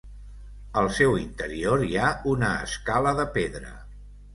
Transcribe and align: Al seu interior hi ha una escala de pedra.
Al 0.81 0.89
seu 1.01 1.13
interior 1.25 1.85
hi 1.91 2.01
ha 2.01 2.09
una 2.35 2.53
escala 2.73 3.17
de 3.23 3.33
pedra. 3.41 3.81